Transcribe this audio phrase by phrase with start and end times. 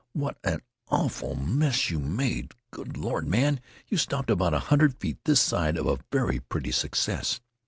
[0.13, 2.55] "What an awful mess you made!
[2.71, 6.71] Good Lord, man, you stopped about a hundred feet this side of a very pretty
[6.71, 7.39] success!